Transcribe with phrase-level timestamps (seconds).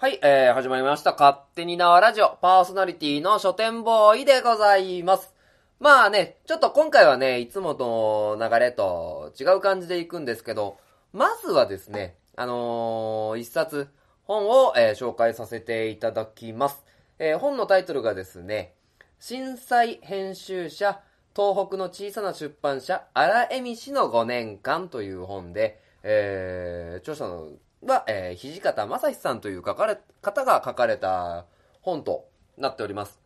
[0.00, 1.10] はい、えー、始まりました。
[1.10, 5.34] 勝手に縄ラジオ、パーソナリティの書店ボーイでございます。
[5.80, 10.78] まあね、ちょっと今回はね、いつもの流れと違う感じでいくんですけど、
[11.12, 13.88] まずはですね、あのー一冊、
[14.22, 16.84] 本を、えー紹介させていただきます。
[17.18, 18.74] えー本のタイトルがですね、
[19.18, 21.00] 震災編集者、
[21.34, 27.48] 東北の小さな出版社、荒江美氏の5年間という本で、えー著者の
[27.82, 31.46] は、えー土方正史さんという書かれ方が書かれた
[31.80, 33.20] 本となっております。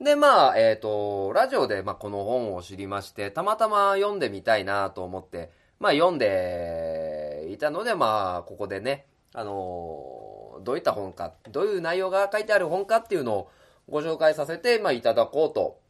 [0.00, 13.50] で、まあ、えっ、と、ラジオで、まあ、この本を知りまして、たまたま読んでみたいなと思って、まあ、読んでいたので、まあ、ここでね、あのどういった本か、どういう内容が書いてある本かっていうのを
[13.88, 15.80] ご紹介させて、まあ、いただこうと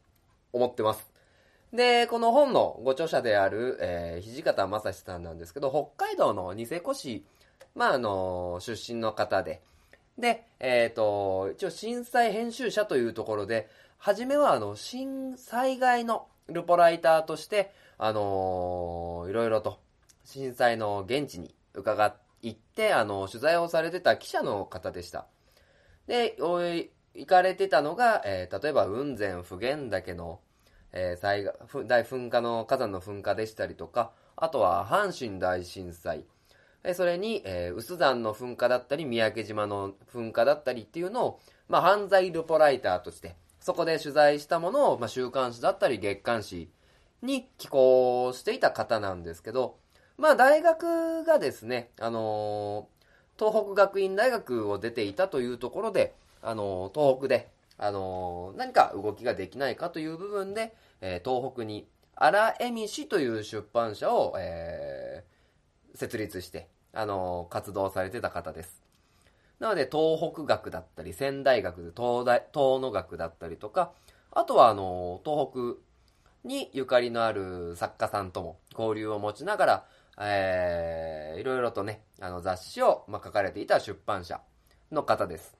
[0.53, 1.11] 思ってます。
[1.71, 7.25] で、この本のご著者である、えー土方正史さんなんですけど、北海道のニセコ市、
[7.75, 9.61] まあ、あの出身の方で、
[10.17, 19.79] で、えっ、と、一応震災編集者というところで、初めはあの、震災害のルポライターとして、あのいろいろと
[20.23, 25.27] 震災の現地に伺いって、あの取材をされてた記者の方でした。
[26.07, 26.89] で、行
[27.25, 30.39] かれてたのが、えー例えば雲仙普賢岳の、
[30.93, 31.53] えー災害
[31.85, 36.25] 大噴火の火山の噴火でしたりとか、あとは阪神大震災、
[36.93, 46.69] それに、えー、臼山の噴火だったり、三宅島の噴火だったりっていうのを、まあ、犯罪ルポライターとして、そこで取材したものを、まあ、週刊誌だったり月刊誌
[47.21, 49.77] に寄稿していた方なんですけど、
[50.17, 52.99] まあ、大学がですね、あのー
[53.39, 65.38] 東北学院大学を出ていたというところで、あのー東北で、あのー何か動きができないかという部分で、え東北に荒江美氏という出版社を、えー
[65.99, 68.81] 設立して、あの活動されてた方です。
[69.59, 73.91] なので、東北学だったり、仙台学、東大、東野学だったりとか、
[74.31, 79.85] あとは、あの東北にゆかりのある作家さんとも交流を持ちながら、
[80.21, 84.41] えーいろいろとね、あの雑誌を、ま、書かれていた出版社
[84.91, 85.57] の方です。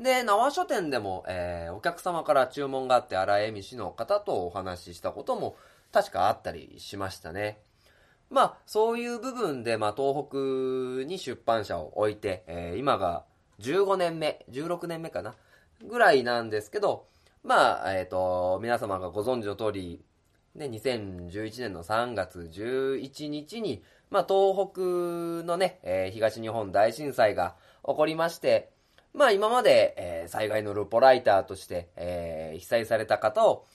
[0.00, 5.56] で、縄書店でも、えーお客様から注文があって、荒江美氏の方とお話ししたことも
[5.92, 7.60] 確かあったりしましたね。
[8.32, 13.24] まあ、そういう部分で、まあ、東北に出版社を置いて、えー今が
[13.60, 15.34] 15年目、16年目かな、
[15.86, 17.06] ぐらいなんですけど、
[17.44, 20.02] まあ、えっ、と、皆様がご存知の通り、
[20.54, 24.80] ね、2011年の3月11日に、まあ、東北
[25.46, 27.56] のね、えー東日本大震災が
[27.86, 28.70] 起こりまして、
[29.12, 33.66] まあ、今まで、えー災害のルポライターとして、えー被災された方を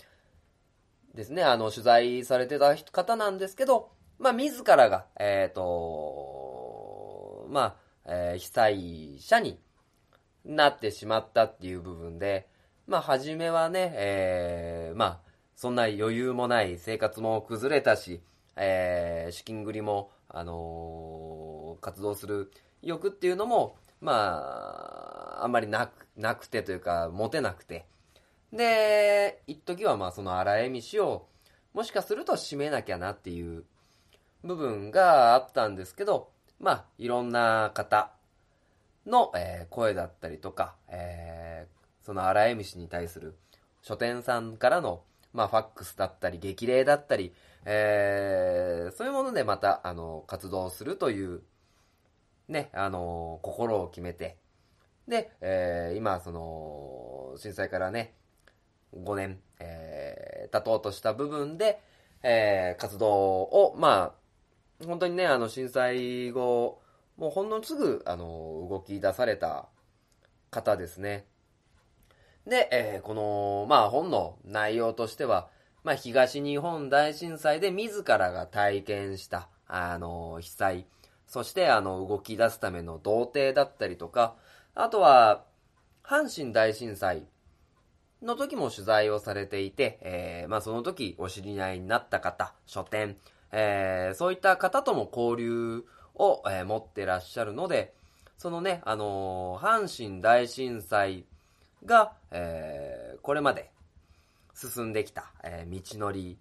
[1.13, 9.59] ですね、あの、取材されてた方なんですけど、まあ、自らが、えっ、と、まあ、えー被災者に
[10.45, 12.47] なってしまったっていう部分で、
[12.87, 15.19] まあ、初めはね、えーまあ、
[15.55, 18.21] そんな余裕もない生活も崩れたし、
[18.55, 22.51] えー資金繰りも、あのー活動する
[22.81, 27.85] 欲っていうのも、まあ、あんまりなく、なくてというか、持てなくて。
[28.51, 31.27] で、一時はまあ、その荒江美氏を、
[31.73, 33.65] もしかすると締めなきゃなっていう
[34.43, 38.11] 部分があったんですけど、まあ、いろんな方
[39.05, 43.35] の、えー声だったりとか、えーその荒江美氏に対する
[43.81, 45.03] 書店さんからの、
[45.33, 47.33] まあ、ファックスだったり、激励だったり、
[47.65, 51.41] えーそういうものでまた、あの、活動するという、
[52.47, 54.37] ね、あの、心を決めて、
[55.07, 58.15] で、えー今、その、震災からね、
[58.93, 61.81] 5年、えー経とうとした部分で、
[62.23, 63.11] えー活動
[63.43, 64.26] を、まあ、
[64.85, 66.81] 本当にね、あの、震災後、
[67.17, 69.67] もうほんのすぐ、あの、動き出された
[70.51, 71.25] 方ですね。
[72.45, 75.49] で、えーこの、まあ、本の内容としては、
[75.83, 80.85] まあ、東日本大震災で自らが体験した、あの、被災、
[81.25, 84.35] そして、あの、動き出すための童貞だったりとか、
[84.75, 85.43] あとは、
[86.03, 87.27] 阪神大震災
[88.21, 93.17] の時も取材をされていて、えーまあ、その時お知り合いになった方、書店、
[93.51, 95.85] えーそういった方とも交流
[96.15, 97.93] を、えー持ってらっしゃるので、
[98.37, 101.25] そのね、あのー阪神大震災
[101.85, 103.71] が、えーこれまで
[104.53, 106.37] 進んできた、えー道のり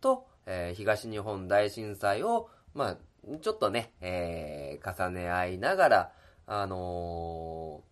[0.00, 2.96] と、えー東日本大震災を、まあ、
[3.40, 6.12] ちょっとね、えー重ね合いながら、
[6.46, 7.88] あのー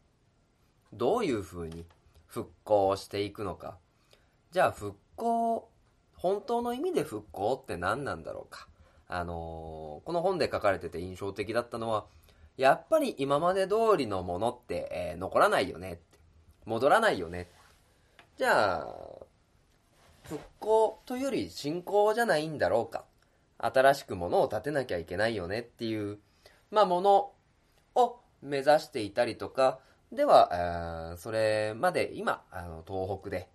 [0.93, 1.85] どういう風に
[2.27, 3.77] 復興していくのか。
[4.53, 5.69] じゃあ復興、
[6.27, 8.67] 本当の意味で復興って何なんだろうか。
[9.07, 12.07] あのーこの本で書かれてて印象的だったのは、
[12.57, 16.01] やっぱり今まで通りのものって、えー、残らないよね。
[16.65, 17.49] 戻らないよね。
[18.39, 18.89] じゃあ、
[20.25, 23.05] 復興というより進行じゃないんだろうか。
[23.59, 26.19] 新しくものを建てなきゃいけないよねっていう、
[26.73, 27.31] まあ、もの
[27.95, 29.79] を目指していたりとか、
[30.11, 33.49] では、それまで今、あの東北で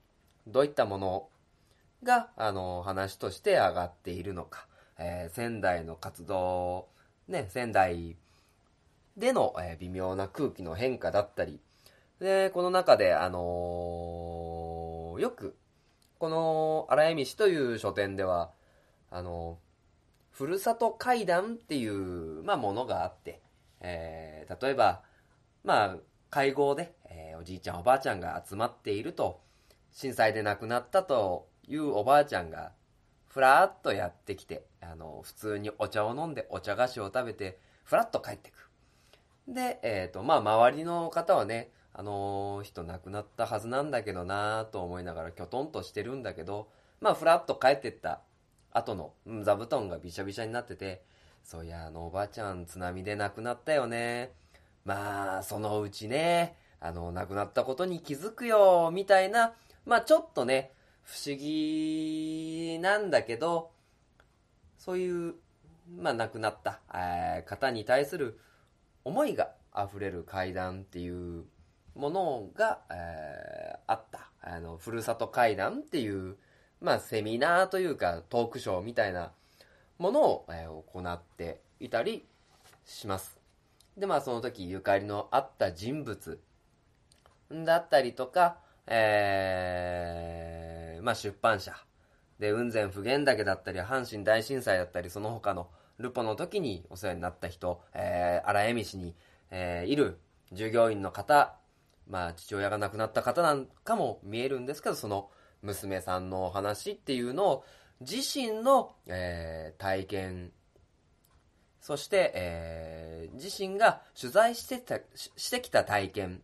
[0.47, 1.27] どういったもの
[2.03, 4.68] が、あの、話として上がっているのか、
[4.98, 6.88] えー、仙台の活動、
[7.27, 8.15] ね、仙台
[9.18, 11.59] での、えー、微妙な空気の変化だったり、
[12.19, 15.56] で、この中で、あのー、よく、
[16.19, 18.51] この荒江市という書店では、
[19.09, 19.57] あの
[20.31, 23.42] ふるさと会談っていう、まあ、ものがあって、
[23.81, 25.01] えー、例えば、
[25.63, 25.95] まあ、
[26.30, 29.42] 会合で、えー、おじいちゃんおばあちゃんが集まっていると、
[29.92, 32.73] 震災で亡くなったというおばあちゃんが、
[33.27, 38.69] ふらっとやってきて、あの、普通にお茶を飲んで、お茶菓子を食べて、ふらっと帰ってく。
[39.47, 46.68] で、えっ、ー、と、まあ、周りの方はね、あの、人亡くなったはずなんだけどなと思いながら、きょとんとしてるんだけど、
[47.00, 48.19] まあ、ふらっと帰ってった
[48.74, 49.13] 後の、
[49.44, 51.01] 座布団がびしゃびしゃになってて、
[51.41, 54.33] そういや、あの、おばあちゃん、津波で亡くなったよね。
[54.83, 59.53] まあ、そのうちね、あの、亡くなったことに気づくよ、みたいな、
[59.85, 63.71] まあ、ちょっとね、不思議なんだけど、
[64.77, 65.36] そういう、
[65.98, 68.39] まあ、亡くなった、え、方に対する
[69.03, 71.45] 思いが溢れる階段っていう
[71.95, 74.30] ものが、えー、あった。
[74.42, 76.38] あの、ふるさと階段っていう、
[76.80, 79.31] まあ、セミナーというか、トークショーみたいな
[79.98, 82.25] ものを、えー、行っていたり
[82.86, 83.38] します。
[83.98, 86.39] で、まあ、その時ゆかりのあった人物
[87.51, 88.57] だったりとか、
[88.88, 90.40] えー、
[91.01, 91.75] まあ、出版社。
[92.39, 95.69] で雲仙普賢岳だったり阪神大震災だったりその他の
[96.00, 99.13] ルポの時にお世話になった人、えー、荒江市に、
[99.51, 100.18] えー、いる
[100.51, 101.53] 従業員の方、
[102.09, 105.30] まあ、父親が亡くなった方なんかも見えるんですけどその
[105.62, 107.63] 娘さんのお話っていうのを
[108.00, 110.51] 自身の、えー、体験
[111.80, 116.42] そして、えー、自身が取材してたしてきた体験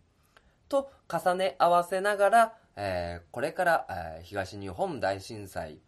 [0.70, 5.80] と重ね合わせながら、えー、これから、えー、東日本大震災、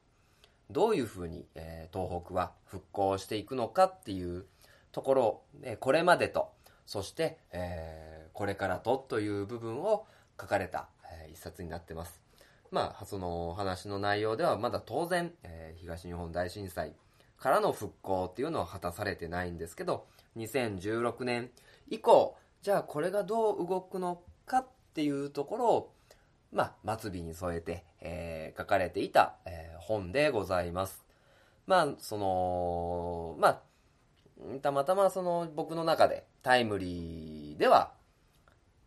[0.72, 4.46] どういうふうに、えー、東北は復興していくのかっていう
[4.92, 6.52] ところを、えこれまでと、
[6.88, 10.08] そして、えこれからとという部分を
[10.42, 12.22] 書かれた、え一冊になってます。
[12.72, 16.96] まあ、その話の内容ではまだ当然、え東日本大震災
[17.38, 20.08] からの復興っていうのは果たされてないんですけど、
[20.38, 21.52] 2016年
[21.88, 25.94] 以降、じゃあこれがどう動くのかっていうところを、
[26.52, 31.06] まあ、末尾に添えて、えー、書かれていた、えー、本でございます。
[31.68, 33.62] まあ、その、まあ、
[34.62, 37.92] たまたまその僕の中でタイムリーでは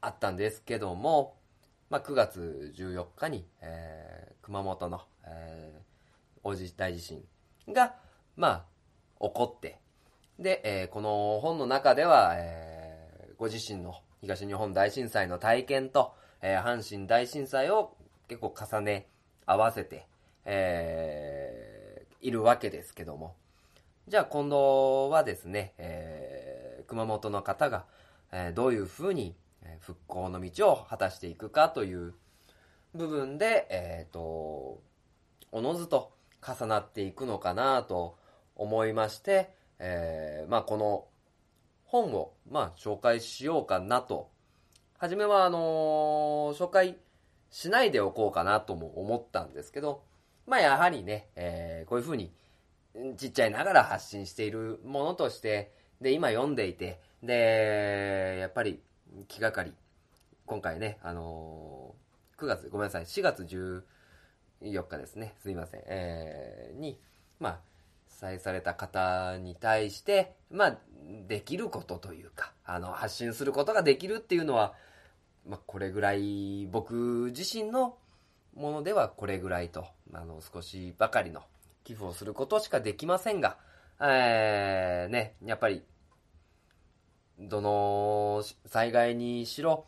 [0.01, 1.37] あったんですけども、
[1.91, 7.23] まあ、9月14日に、えー、熊本の、えー、大地震
[7.69, 7.95] が、
[8.35, 8.65] まあ、
[9.21, 9.79] 起こって、
[10.39, 17.97] で、えー、この本の中では、えー、ご自身の東日本大震災の体験と、えー、阪神大震災を
[18.29, 19.07] 結構重ね
[19.47, 20.07] 合わせて、
[20.45, 23.37] えー、いるわけですけども。
[24.09, 27.87] じゃあ今度はですね、えー、熊本の方が、
[28.33, 29.37] えー、どういうふうに
[29.79, 32.15] 復興の道を果たしていくかという
[32.95, 34.83] 部分で、えっ、ー、と、
[35.53, 36.13] おのずと
[36.45, 38.19] 重なっていくのかなと
[38.57, 41.07] 思いまして、えー、まあこの
[41.85, 44.32] 本を、まあ、紹介しようかなと。
[45.03, 46.97] はじめは、あの、紹介
[47.51, 50.05] しないでおこうかなとも思ったんですけど、
[50.47, 52.33] まあ、やはりね、えー、こういうふうに、
[53.17, 58.81] ちっちゃいながら発信しているものとして、で、今読んでいて、で、やっぱり
[59.27, 59.75] 気がかり。
[60.47, 66.97] 今回ね、あのー、9月、ごめんなさい、4月14日ですね、すいません、えー、に、
[67.41, 67.61] まあ、
[68.07, 70.79] 災された方に対して、まあ、
[71.27, 74.75] できることというか、あの、発信することができるっていうのは、
[75.47, 77.97] まあ、これぐらい、僕自身の
[78.55, 81.43] ものではこれぐらいと、あの、少しばかりの
[81.85, 83.57] 寄付をすることしかできませんが、
[84.01, 85.85] えー、ね、やっぱり、
[87.39, 89.87] どの災害にしろ、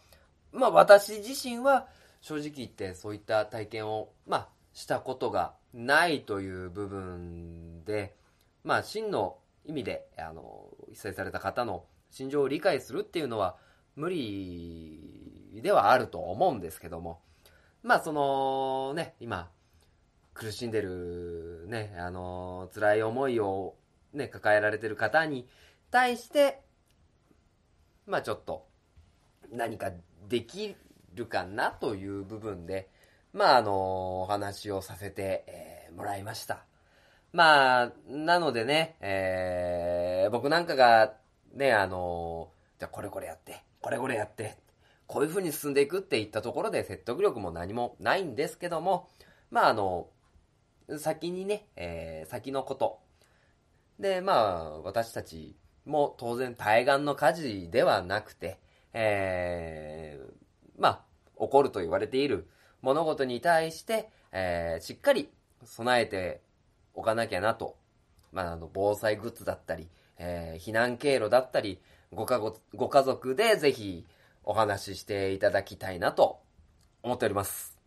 [0.52, 1.86] まあ私自身は
[2.20, 8.16] 正直言ってそういった体験を、まあしたことがないという部分で、
[8.64, 13.56] まあ真の意味で、あの、被災された方の心情を理解するっていうのは
[13.96, 15.13] 無理
[15.62, 17.20] ではあると思うんですけども、
[17.82, 19.50] まあそのね、今、
[20.32, 23.74] 苦しんでるね、あの、辛い思いを
[24.12, 25.48] ね、抱えられてる方に
[25.90, 26.62] 対して、
[28.06, 28.66] まあちょっと、
[29.52, 29.92] 何か
[30.28, 30.74] でき
[31.14, 32.88] るかなという部分で、
[33.32, 36.64] まああの、お話をさせて、え、もらいました。
[37.32, 41.14] まあ、なのでね、えー、僕なんかが、
[41.52, 44.56] ね、あの、じゃこれこれやって、これこれやって、
[45.06, 49.08] こういう風に進んでいくっていったところで説得力も何もないんですけども、
[49.50, 50.08] まああの、
[50.98, 53.00] 先にね、えー、先のこと。
[53.98, 55.56] で、まあ、私たち
[55.86, 58.58] も当然対岸の火事ではなくて、
[58.92, 60.32] えー、
[60.78, 61.04] まあ、
[61.38, 62.48] 起こると言われている
[62.82, 65.30] 物事に対して、えー、しっかり
[65.64, 66.42] 備えて
[66.94, 67.76] おかなきゃなと。
[68.32, 71.80] まあ、あの、防災グッズだったり、えー、避難経路だったり、
[72.12, 72.38] ご家
[72.74, 74.06] ご家族でぜひ
[74.44, 76.40] お話ししていただきたいなと
[77.02, 77.78] 思っております。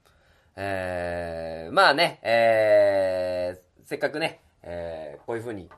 [0.56, 5.70] えー、まあね、えー、せっかくね、えー、こういうふうに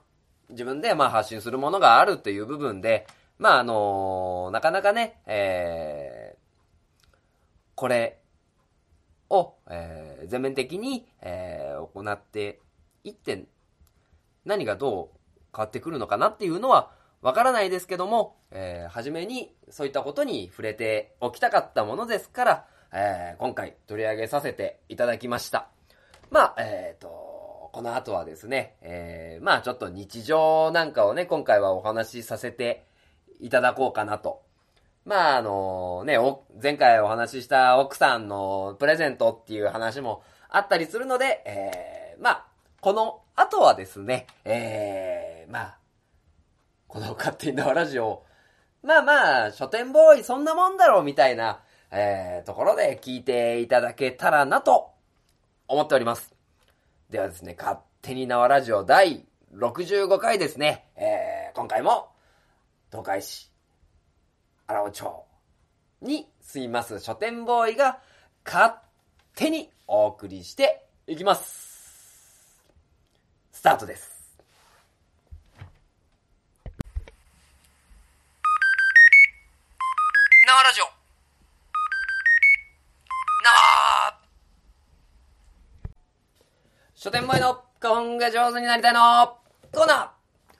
[0.50, 3.05] 自分でまあ発信するものがあるっていう部分で、
[3.38, 7.07] まああのー、なかなかね、えー、
[7.75, 8.19] これ
[9.29, 12.59] を、えー、全面的に、えー、行って
[13.03, 13.45] いって、
[14.45, 15.19] 何がどう
[15.55, 25.67] 変わってくるのかなっていうのはわからないですけども、えー、初めにそういったことに触れておきたかったものですから、えー、今回取り上げさせていただきました。
[26.31, 32.85] まあ、えっ、ー、と、この後はですね、えー、まあちょっと日常なんかをね、今回はお話しさせて
[33.39, 34.41] いただこうかなと。
[35.05, 36.17] まああのね、
[36.61, 42.45] 前回お話しした奥さんのプレゼントっていう話もあったりするので、えー、まあ、
[42.81, 45.78] この後はですね、えー、まあ、
[46.89, 48.24] この勝手に縄ラジオ、
[48.81, 54.89] まあまあ、書店ボーイそんなもんだろうみたいな、えー、ところで聞いていただけたらなと
[55.67, 56.34] 思っております。
[57.12, 62.10] ではですね、勝手に縄ラジオ第65回ですね、えー、今回も、
[62.89, 63.51] 東海市、
[64.65, 65.25] 荒尾町
[66.01, 68.00] に住みます書店ボーイが
[68.43, 68.74] 勝
[69.36, 72.63] 手にお送りしていきます。
[73.51, 74.19] スタートです。
[80.50, 80.86] 縄ラジオ
[87.01, 89.00] 書店前の花本が上手になりたいの。
[89.74, 90.12] コーナ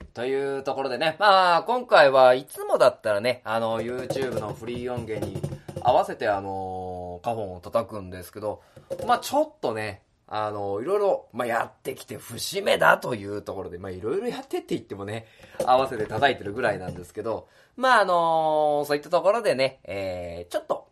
[0.02, 0.06] ー。
[0.14, 5.42] というところでね、まあ、今回はいつもだったらね、あの、YouTube のフリー音源に
[5.82, 8.62] 合わせてあの、花本を叩くんですけど、
[9.06, 15.26] まあちょっとね、あの、いろいろ、まあ、やってきて節目だというところで、まあ、いろいろやってって言ってもね、
[15.66, 20.88] 合わせて叩いてるぐらいなんですけど、まあ、あのそういったところでね、えー、ちょっと、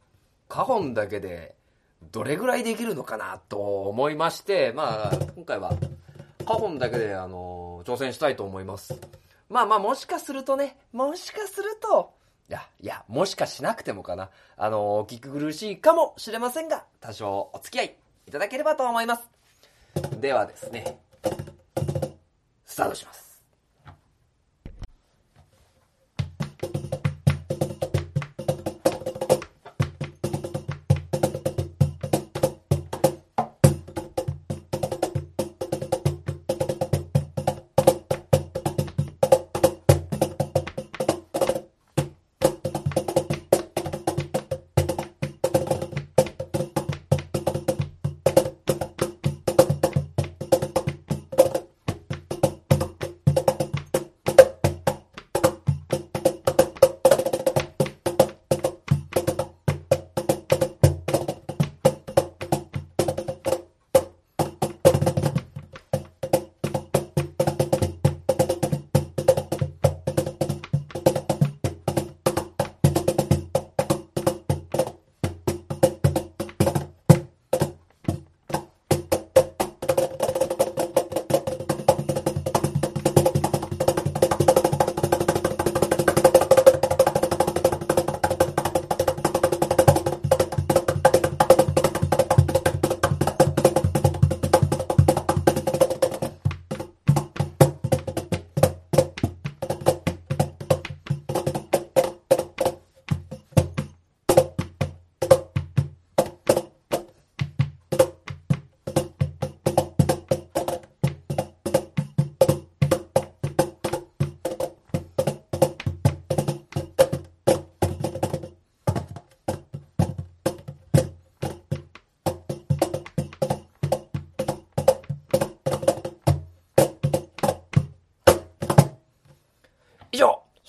[0.49, 1.55] 花本だけで、
[2.11, 5.73] どれぐらいできるのかなと思いまして、まあ、今回は、
[6.45, 8.99] 花本だけで、あの、挑戦したいと思います。
[9.49, 12.13] まあまあ、もしかするとね、もしかすると、
[12.49, 14.29] いや、いや、もしかしなくてもかな。
[14.55, 19.29] あの、聞く苦しいかもしれませんが、多少お付き合いいただければと思います。
[20.19, 20.97] ではですね、
[22.65, 23.26] スタートします。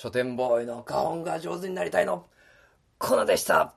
[0.01, 2.29] 書店ボーイの花音が上手になりたいの、
[2.99, 3.75] コナでした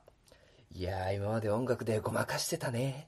[0.71, 3.07] いやー、今まで音楽でごまかしてたね。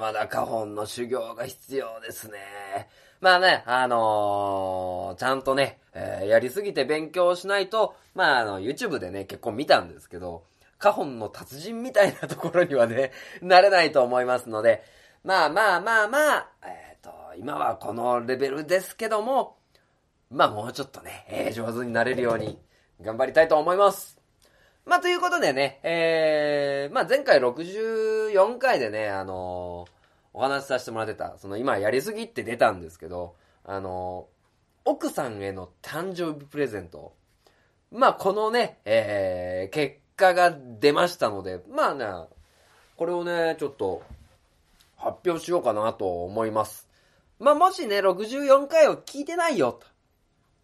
[0.00, 2.38] まだまだ花本の修行が必要ですね。
[3.20, 10.44] まあね、あのー、ちゃんとね、えー、やりすぎて勉強しないと、まああの、YouTube でね、結構見たんですけど、
[10.78, 14.82] 花本の達人みたいなところにはね、なれないと思いますので、
[15.22, 19.58] まあまあまあまあ、えっ、ー、と、今はこのレベルですけども、
[20.30, 22.58] まあもうちょっとね、えー、上手になれるように
[23.02, 24.19] 頑張りたいと思います。
[24.90, 29.90] まあということでね、えー、まあ前回64回でね、あのー、
[30.34, 37.14] お話しさせてもらってた、その今やりすぎって出たんですけど、あのー、奥さんへの誕生日プレゼント。
[37.92, 42.06] まあこのね、えー、結果が出ましたので、まあね、
[42.96, 44.02] これをね、ちょっと
[44.96, 46.88] 発表しようかなと思います。
[47.38, 49.86] まあもしね、64回を聞いてないよと。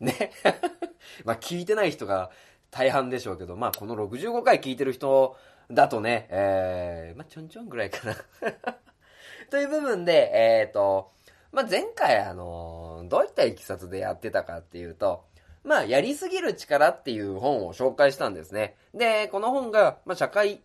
[0.00, 0.33] ね。
[1.25, 2.33] まあ聞いてない人が
[2.70, 5.37] 大半でしょうけど、まあこの65回聞いてる人
[5.70, 8.16] だとね、えー、まあちょんちょんぐらいかな
[9.50, 11.11] という部分で、えっ、ー、と、
[11.52, 15.25] まあ前回あのどういったいきさつでやってたかっていうと、
[15.64, 18.76] まあやりすぎる力っていう本を紹介したんですね。
[18.94, 20.62] で、この本が、まあ社会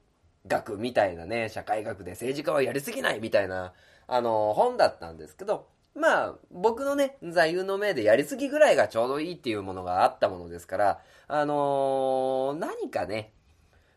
[0.48, 3.74] 学みたいなね、社会学で政治家はやりすぎないみたいな、
[4.08, 13.34] あの本だったんですけど、まあ、僕のね、座右の銘でやりすぎぐらいがちょうどいいっていうものがあったものですから、あのー、何かね、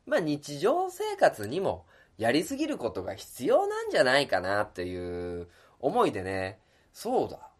[0.06, 1.86] まあ日常生活にも
[2.18, 5.48] やりすぎることが必要なんじゃないかなっていう
[5.78, 6.58] 思いでね、
[6.92, 7.50] そうだ。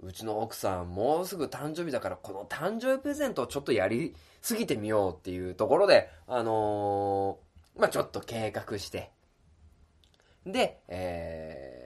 [0.00, 9.12] うちの奥さんもうすぐ誕生日だからこの誕生日プレゼントをちょっとやりすぎてみようっていうところで、あのー、まあちょっと計画して、
[10.44, 11.81] で、えー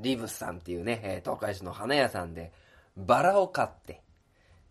[0.00, 2.52] リブスさんっていうね、東海市の花屋さんで、
[2.96, 4.02] バラを買って、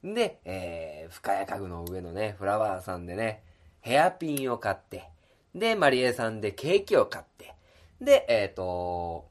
[0.04, 3.44] で、えー、深谷家具の上のね、フラワーさんでね、
[3.82, 5.10] ヘアピンを買って、
[5.56, 7.56] で、マリエさんでケーキを買って、
[8.02, 9.30] で、えっ、ー、と、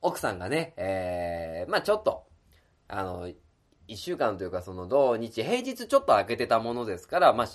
[0.00, 2.24] 奥さんがね、えー、まあちょっと、
[2.88, 3.30] あの、
[3.88, 7.48] 一週間というかその土日、平日ちょっと開けてたものですから、まあ、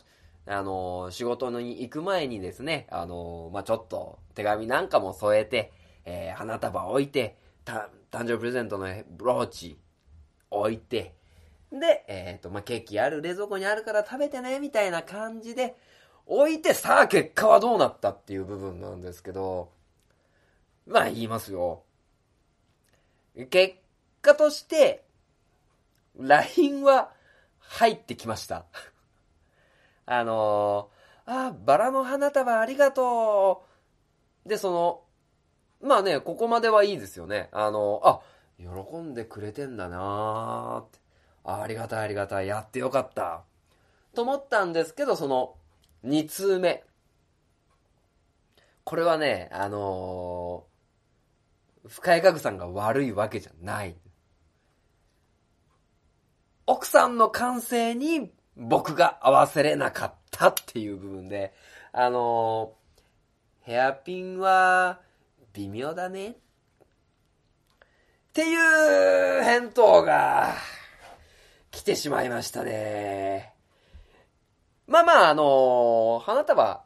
[0.49, 5.71] あの、仕事に行く前にですね、あの、まあちょっと手紙なんかも添えて、
[6.09, 9.77] えー、花束置いて、誕生日プレゼントのブローチ
[10.49, 11.13] 置いて、
[11.69, 15.75] で、えっ、ー、と、まあ、ケーキある、冷蔵庫にあるから食べてね、みたいな感じで、
[16.25, 19.71] 置いて、さあ結果はどうなったっていう部分なんですけど、
[20.85, 21.83] まあ言いますよ。
[23.49, 23.75] 結
[24.21, 25.05] 果として、
[26.17, 27.11] LINE は
[27.59, 28.65] 入ってきました。
[30.05, 33.65] あのー、あ、バラの花束ありがと
[34.45, 34.49] う。
[34.49, 35.03] で、その、
[35.81, 37.49] まあね、ここまではいいですよね。
[37.51, 38.21] あの、あ、
[38.59, 40.99] 喜んでくれてんだなーって。
[41.43, 42.47] ありがたいありがたい。
[42.47, 43.43] やってよかった。
[44.15, 45.55] と思ったんですけど、その、
[46.03, 46.83] 2通目。
[48.83, 53.95] これはね、あのー、深井家具さんが悪いわけじゃない。
[56.65, 61.53] 奥さんの感性に僕が合わせれなかったっていう部分で、
[61.91, 65.01] あのー、ヘアピンは、
[65.57, 66.29] 微妙だね。
[66.29, 66.33] っ
[68.31, 68.55] てい
[69.39, 70.53] う返答が
[71.71, 73.55] 来てしまいましたね。
[74.85, 76.83] まあまあ、あの花束、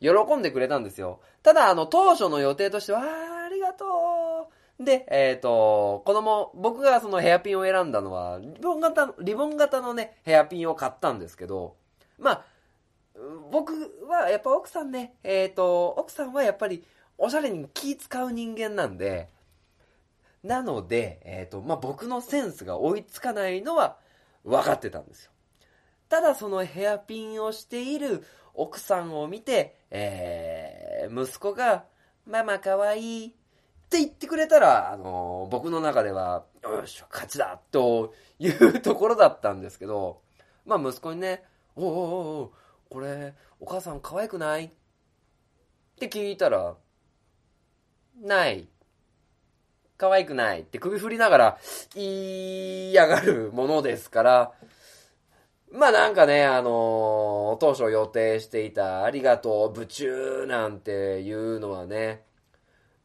[0.00, 1.20] 喜んでくれたんですよ。
[1.42, 3.86] ただ、あの、当初の予定としては、あありがと
[4.78, 4.84] う。
[4.84, 11.76] で、えっ、ー、と、子供、僕がそのヘアピンを選んだのは、リボン型、リボン型のね、ヘアピンを買ったんですけど、
[12.18, 12.44] まあ、
[13.50, 13.72] 僕
[14.06, 16.84] はやっぱ奥さんね、えっ、ー、と、奥さんはやっぱり
[17.24, 19.28] おしゃれに気使う人間なんで、
[20.42, 23.96] なので、えっ、ー、と、まあ、僕のセンスが追いつかないのは
[24.44, 25.30] 分かってたんですよ。
[26.08, 31.84] ただそのヘアピンをしている奥さんを見て、えー、息子が、
[32.26, 33.30] ママかわいいっ
[33.88, 40.22] て言ってくれたら、あのー、僕の中では、よし、勝ちだというところだったんですけど、
[40.66, 41.44] まあ息子にね、
[41.76, 42.52] おおおお
[42.90, 44.64] これ、お母さん可愛くない？
[44.64, 44.70] っ
[46.00, 46.74] て聞いたら、
[48.20, 48.68] ない。
[49.96, 51.58] 可愛くないって首振りながら
[51.94, 54.52] 言いやがるものですから、
[55.70, 62.22] まあなんかね、あのー、当初予定していたありがとう、部中なんていうのはね、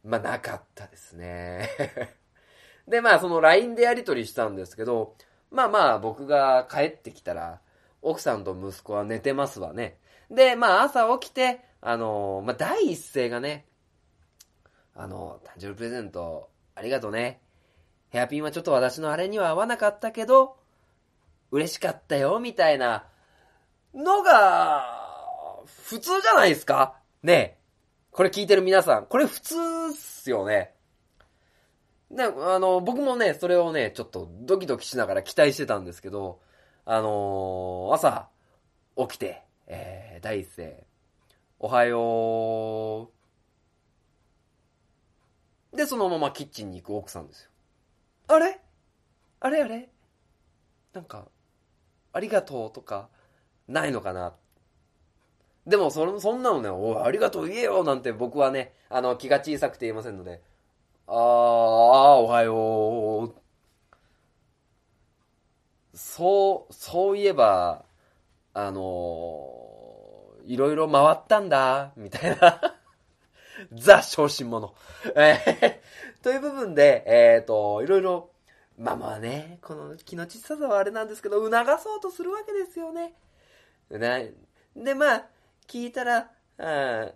[0.04, 1.70] まあなかったですね。
[2.88, 5.14] で、まあ、その LINE でやり取りしたんですけど、
[5.50, 7.60] まあまあ、僕が帰ってきたら、
[8.02, 9.98] 奥さんと息子は寝てますわね。
[10.30, 13.66] で、まあ、朝起きて、あのまあ、第一声がね、
[14.98, 17.40] あの、誕生日プレゼント、ありがとうね。
[18.10, 20.56] ヘアピンはちょっと私のあれには合わなかったけど、
[21.52, 23.06] 嬉しかったよ、みたいな
[23.94, 27.58] のが、普通じゃないですかねえ
[28.10, 30.74] これ聞いてる皆さん、これ普通っすよね。
[32.10, 36.40] ね、あの、僕もね、それをね、ちょっとドキドキしながら期待してたんですけど、
[36.84, 38.28] あのー、朝、
[38.96, 40.84] 起きて、えー、第一声、
[41.60, 43.17] おはよう。
[45.74, 47.50] で、そのままキッチンに行く奥さんですよ。
[48.28, 48.60] あれ？
[49.40, 49.88] あれあれ？
[50.92, 51.26] なんか、
[52.12, 53.08] ありがとうとか、
[53.68, 54.34] ないのかな。
[55.66, 60.40] でもそ、そんなのね、おありがとう言えよなんて僕はね、あの、気が小さくて言いませんので、
[61.06, 63.34] あー、おはよう。
[65.94, 67.84] そう、そういえば、
[68.54, 72.77] あのー、いろいろ回ったんだ、みたいな
[73.72, 74.74] ザ昇進者。
[75.14, 78.30] えー、という部分で、えっ、ー、と、いろいろ、
[78.78, 83.14] まあまあね、この気の小ささはあれなんですけど、促そうとするわけですよね。
[83.90, 84.32] ね
[84.76, 85.26] で、まあ、
[85.66, 86.66] 聞いたら、うん、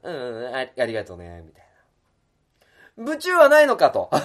[0.02, 1.64] うん、あありがとうね、みたい
[2.96, 3.04] な。
[3.04, 4.10] 部中はないのかと。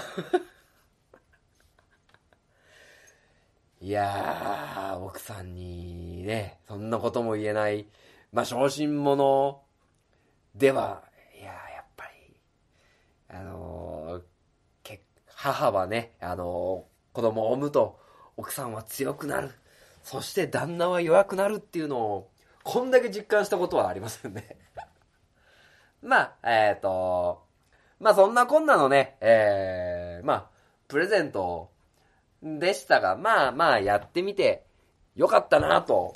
[3.80, 7.88] いやー、奥さんにね、そんなことも言えない、
[8.32, 9.62] まあ、昇進者
[10.56, 11.07] では、
[13.30, 14.22] あのー、
[14.84, 15.02] け
[15.36, 18.00] 母はね、あのー、子供を産むと、
[18.38, 19.52] 奥さんは強くなる。
[20.04, 22.32] そして旦那は弱くなるっていうのを、
[22.64, 24.58] こんだけ実感したことはありませんね
[26.02, 27.46] まあ、えっ、ー、と、
[28.00, 30.50] まあそんなこんなのね、えー、まあ、
[30.88, 31.72] プレゼント
[32.42, 34.66] でしたが、まあまあやってみて
[35.16, 36.14] よかったなと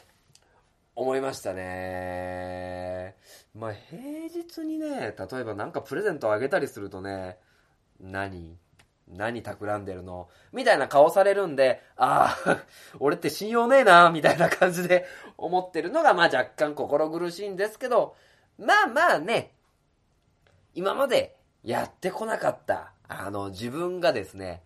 [0.95, 3.15] 思いましたね。
[3.55, 7.37] まあ平日にね、例えばなんかプレゼントあげたりするとね、
[7.99, 8.57] 何？
[9.07, 10.29] 何企んでるの？
[10.53, 12.57] みたいな顔されるんで、ああ、
[12.99, 15.05] 俺って信用ねえな、みたいな感じで
[15.37, 18.15] 思ってるのが、まあ若干心苦しいんですけど、
[18.57, 19.53] まあまあね、
[20.73, 24.63] 今までやってこなかった、あの、自分がですね、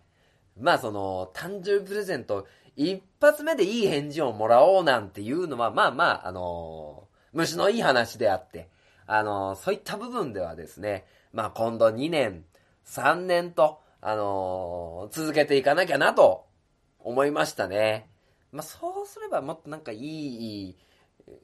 [0.56, 2.46] まあその、誕生日プレゼント、
[2.76, 8.68] 一発目でいい返事をもらおうなんていうのは、まあまあ、あの虫のいい話であって、
[9.06, 12.44] あのそういった部分ではですね、まあ今度2年、
[12.86, 16.46] 3年と、あの続けていかなきゃなと
[17.00, 18.10] 思いましたね。
[18.52, 20.76] まあそうすればもっとなんかいい、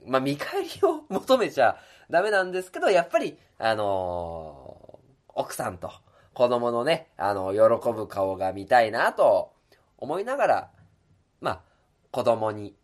[0.07, 1.79] まあ見返りを求めちゃ
[2.11, 5.91] ダメなんですけど、やっぱり、あの奥さんと、
[6.35, 9.53] 子供のね、あの、喜ぶ顔が見たいなと
[9.99, 10.71] 思いながら、
[11.41, 11.61] まあ、
[12.11, 12.75] 子供に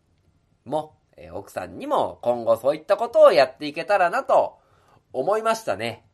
[0.65, 4.58] も、え奥さんにも今後そういったことをやっていけたらなと
[5.13, 6.05] 思いましたね。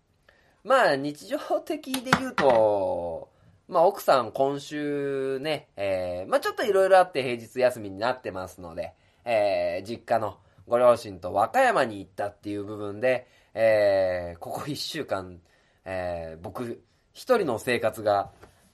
[0.63, 3.31] まあ、日常的で言うと、
[3.69, 15.39] まあ、奥さん今週ね、えー、まあ、ちょっといろいろあって平日休みになってますので、えー、実家のご両親と和歌山に行ったっていう部分で、えー、ここ一週間、
[15.85, 18.31] えー、僕、一人の生活が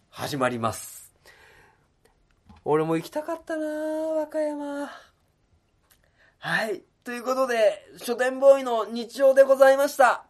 [0.09, 1.13] 始まります。
[2.65, 4.91] 俺も行きたかったな和歌山。
[6.39, 6.83] はい。
[7.03, 10.25] ということで、書店ボーイの日常でございました。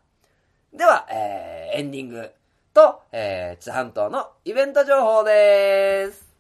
[0.73, 2.31] では、えー、エンディング
[2.73, 6.31] と、えー、津半島のイベント情報です。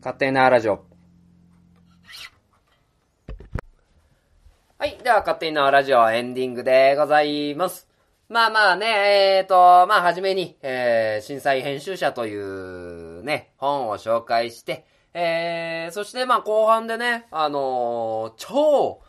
[0.00, 0.84] 勝手なラジオ。
[4.78, 4.98] はい。
[4.98, 7.91] では、勝手にのラジオエンディングでございます。
[8.32, 19.02] まあまあね、えーと、まあはじめに、えー、震災編集者というね、本を紹介して、えー、そしてまあ後半でね、あのー、超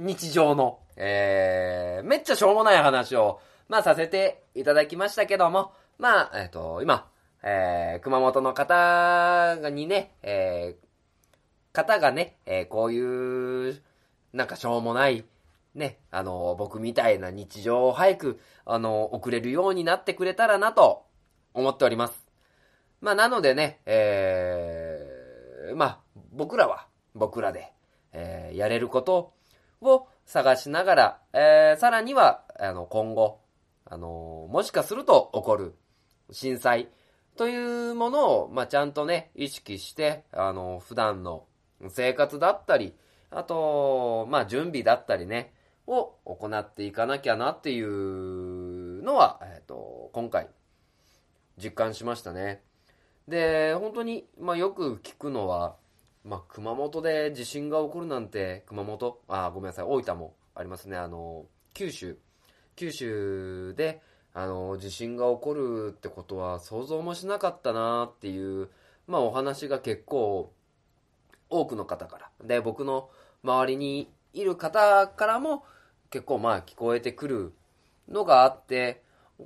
[0.00, 7.06] 日常の、えー、めっちゃしょうもない話を、まあさせていただきましたけども、まあ、えっ、ー、と、今、
[7.44, 13.80] えー、熊本の方にね、えー、方がね、えー、こういう、
[14.32, 15.24] なんかしょうもない、
[15.74, 21.06] ね、あの、僕みたいな日常を早く、あの、送れるようになってくれたらなと
[21.52, 22.24] 思っております。
[23.00, 26.00] まあ、なのでね、えー、まあ、
[26.32, 27.72] 僕らは、僕らで、
[28.12, 29.34] えー、やれること
[29.80, 33.40] を探しながら、えー、さらには、あの、今後、
[33.84, 35.74] あの、もしかすると起こる
[36.30, 36.88] 震災
[37.36, 41.44] というものを、まあ、ちゃんとね、意識して、あの、普段の
[41.88, 42.94] 生活だったり、
[43.30, 45.52] あと、まあ、準備だったりね、
[45.86, 50.48] を行っていかなきゃなっていうのは、えっ、と、今回、
[51.62, 52.62] 実感しましたね。
[53.28, 55.76] で、本当に、まあ、よく聞くのは、
[56.24, 60.96] まあ、熊本で地震が起こるなんて、熊本、あ、ごめんなさい、大分もありますね。
[60.96, 62.18] あの、九州、
[62.76, 64.00] 九州で、
[64.32, 68.68] あの、地震が起こるってことは想像もしなかったなっていう、
[69.06, 70.52] まあ、お話が結構
[71.50, 73.10] 多くの方から、で、僕の
[73.42, 75.64] 周りにいる方からも
[76.10, 77.52] 結構まあ聞こえてくる
[78.08, 79.02] のがあって、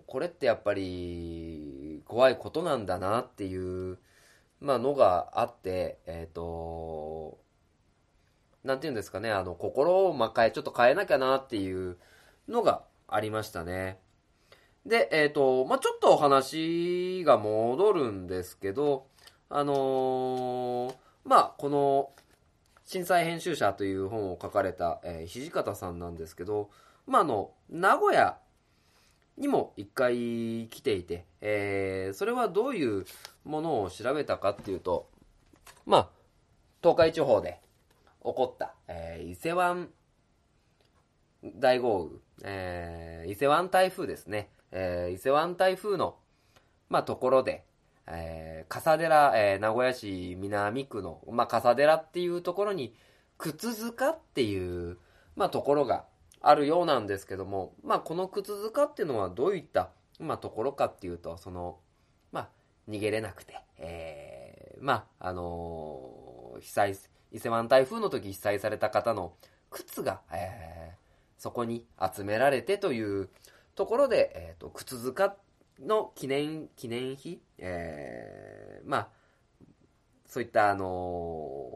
[0.07, 3.99] これってやっぱり怖いことなんだなっていう、
[4.61, 7.39] まあのがあって、えっ、ー、と、
[8.65, 11.97] なんていうんですかね、あの、心をまあ変え、ちょっと変えなきゃなっていう
[12.49, 13.99] のがありましたね。
[14.85, 19.07] で、えっ、ー、と、まあちょっとお話が戻るんですけど、
[19.49, 22.11] あのー、まあこの、
[22.89, 26.71] 震災編集者という本を書かれた、えー、土方さんなんですけど、
[27.07, 28.39] まあ、あの、名古屋
[29.37, 30.17] にも一回
[30.71, 33.05] 来ていて、えー、それはどういう
[33.45, 35.07] ものを調べたかっていうと、
[35.85, 36.09] まあ、
[36.83, 37.61] 東海地方で
[38.25, 39.91] 起こった、えー、伊勢湾
[41.45, 46.17] 大豪雨、えー、伊勢湾台風ですね、えー、伊勢湾台風の、
[46.89, 47.67] まあ、ところで、
[48.11, 52.95] えー、笠寺、えー、名古屋市南区の、まあ、笠寺っていうところに、
[53.37, 54.99] 靴塚っていう、
[55.37, 56.05] まあ、ところが
[56.41, 61.79] あるようなんですけども、まあ、この靴塚っていうのはどういった、まあ、ところかっていうと、その、
[62.33, 62.49] まあ、
[62.89, 66.97] 逃げれなくて、えー、まあ、あのー、被災、
[67.31, 69.35] 伊勢湾台風の時被災された方の
[69.71, 73.29] 靴が、えー、そこに集められてという
[73.75, 75.37] ところで、えっ、ー、と、靴塚っ
[75.81, 79.09] の記念、記念碑、えー、まあ、
[80.27, 81.71] そういったあの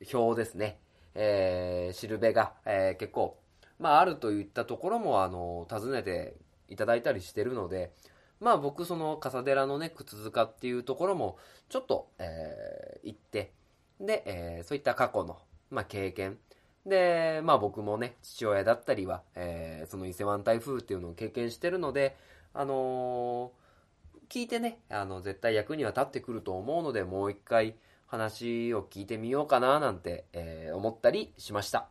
[0.00, 0.80] ー、表ですね、
[1.14, 3.38] えー、しるべが、えー、結構、
[3.78, 6.34] まあ、あるといったところも、あのー、訪ねて
[6.68, 7.92] いただいたりしてるので、
[8.40, 13.52] まあ僕その笠寺のね、靴塚っていうところも、ちょっと、えー、行って、
[14.00, 15.38] で、えー、そういった過去の、
[15.70, 16.38] まあ経験、
[16.84, 22.16] で、まあ僕もね、父親だったりは、えー、その伊勢湾台風っていうのを経験してるので、
[22.58, 23.52] あの、
[24.30, 27.74] 聞いてね、あの、絶対役には立ってくると思うので、もう一回
[28.06, 31.88] 話を聞いてみようかな、なんて、えー、思ったりしました。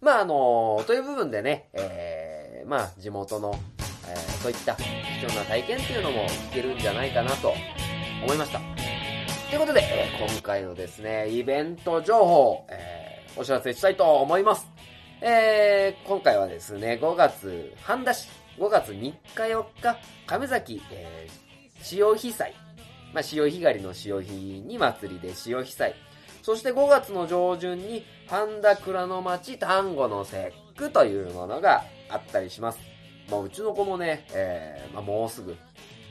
[0.00, 3.54] まあ、あの、という部分でね、えー、まあ、地元の、
[4.08, 4.82] えー、そういった貴
[5.24, 7.54] 重な体験っていうのも聞けるんじゃないかなと
[8.24, 8.60] 思いました。
[9.48, 14.66] ということで、えー、今回のですね、イベント情報、えー、お知らせしたいと思います。
[15.20, 22.54] えー、今回はですね、5月半出し5月3日4日、亀崎、えー、潮干祭。
[23.12, 25.94] まあ、潮干狩りの潮干に祭りで潮干祭。
[26.42, 32.78] そして5月の上旬に、半田倉の町丹後の節句というものがあったりします。
[33.28, 35.56] まあ、うちの子もね、えー、まあ、もうすぐ、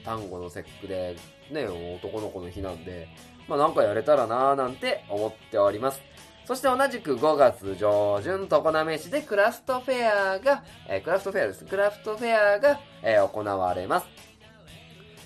[0.03, 1.15] 丹後の節句で、
[1.49, 3.08] ね、男の子の日なんで、
[3.47, 6.01] まあ、なんかやれたらなーなんて思っております。
[6.45, 11.63] そして同じく5月上旬、常滑市でクラフトフェアが、えー、クラフトフェアです。
[11.63, 14.08] クラフトフェアが、えー、行われます。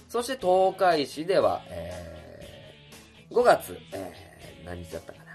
[0.10, 5.28] そして東海市では、えー、5月、えー、何日だったかな。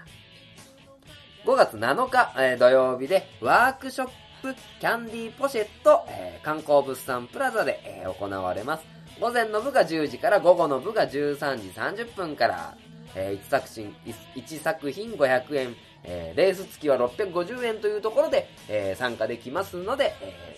[1.45, 4.07] 5月7日、えー、土曜日でワークショッ
[4.41, 8.85] プキャンディーポシェット、えー、観光物産プラザで、えー、行われます。
[9.19, 12.77] 午前の部が10時から午後の部が13時30分から、
[13.15, 13.95] えー、1作品、
[14.35, 20.57] 1作品500円、えー、レース付きは650円というところで、えー、参加できますので、え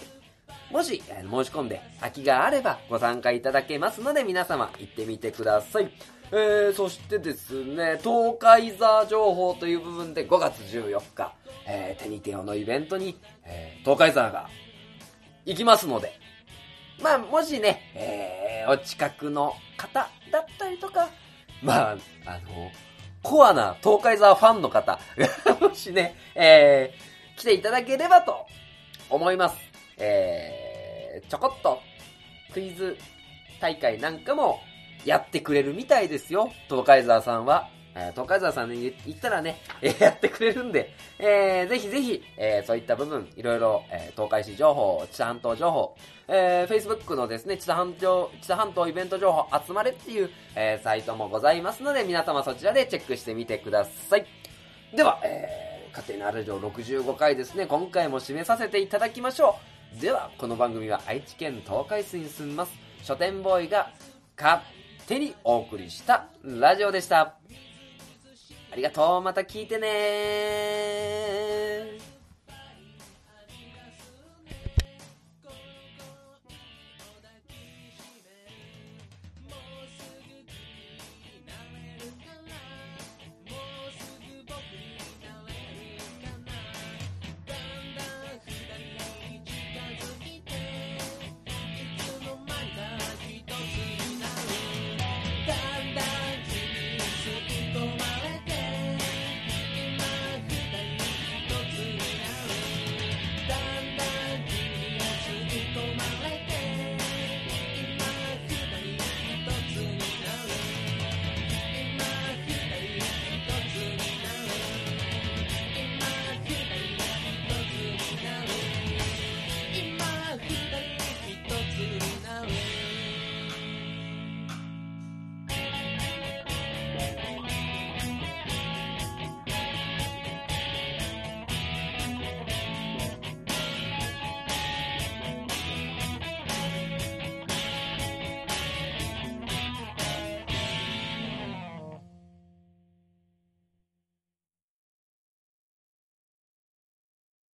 [0.70, 5.92] ー、もし、えー、申し込んで空きがあればご参加いただけますので皆様行ってみてください。
[6.32, 11.34] えー、そしてですね、東海座情報という部分で5月14日、
[11.68, 14.50] えー、手に手をのイベントに、えー、東海座が
[15.46, 16.20] 行きますので、
[17.02, 21.10] まあ、もしね、えー、お近くの方だったりとか、
[21.66, 22.72] まあ、あの、
[23.24, 25.00] コアな東海沢ファンの方、
[25.60, 28.46] もしね、えー、来ていただければと
[29.10, 29.58] 思います。
[29.98, 31.82] えー、ちょこっと
[32.54, 32.98] クイズ
[33.60, 34.62] 大会なんかも
[35.06, 37.75] やってくれるみたいですよ、東海沢さんは。
[37.96, 45.96] えー、東海沢さんに言ったらね、えー、やってくれるんで、えー、ぜひぜひ、えー、そういった部分、いろいろ、えー、東海市情報、知多半島情報、
[46.28, 54.26] えー、Facebook のですね、知多半島、知多半島イベント情報集まれっていう、えー、サイトもございますので、皆様そちらでチェックしてみてください。
[54.94, 59.58] では、えー、家庭のある城65回ですね、今回も締めさせていただきましょ
[59.98, 60.02] う。
[60.02, 63.92] では、この番組は愛知県東海市に住みます、書店ボーイが
[64.38, 64.62] 勝
[65.08, 67.36] 手にお送りしたラジオでした。
[68.76, 69.22] ありがとう。
[69.22, 69.88] また聞いてね